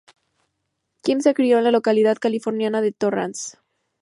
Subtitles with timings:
[1.03, 3.59] Kim se crio en la localidad californiana de Torrance.